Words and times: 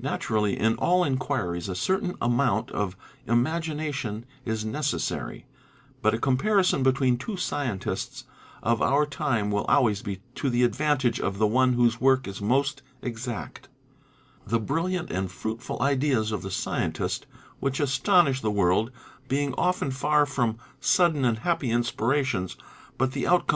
Naturally 0.00 0.58
in 0.58 0.76
all 0.76 1.04
inquiries 1.04 1.68
a 1.68 1.74
certain 1.74 2.14
amount 2.22 2.70
of 2.70 2.96
im 3.28 3.44
agination 3.44 4.22
is 4.42 4.64
necessary; 4.64 5.44
but 6.00 6.14
a 6.14 6.18
comparison 6.18 6.82
between 6.82 7.18
two 7.18 7.36
scientists 7.36 8.24
of 8.62 8.80
our 8.80 9.04
time 9.04 9.50
will 9.50 9.64
always 9.66 10.00
be 10.00 10.22
to 10.36 10.48
the 10.48 10.62
advantage 10.64 11.20
of 11.20 11.36
the 11.36 11.46
one 11.46 11.74
whose 11.74 12.00
work 12.00 12.26
is 12.26 12.40
most 12.40 12.80
exact: 13.02 13.68
the 14.46 14.58
brilliant 14.58 15.10
and 15.10 15.30
fruitful 15.30 15.76
ideas 15.82 16.32
of 16.32 16.40
the 16.40 16.50
scientist 16.50 17.26
which 17.60 17.78
astonish 17.78 18.40
the 18.40 18.50
world 18.50 18.90
being 19.28 19.52
often 19.58 19.90
far 19.90 20.24
from 20.24 20.56
sudden 20.80 21.26
and 21.26 21.40
happy 21.40 21.70
inspirations 21.70 22.56
but 22.96 23.12
the 23.12 23.26
out 23.26 23.30
come 23.30 23.32
of 23.34 23.34
exact 23.34 23.34
research. 23.36 23.42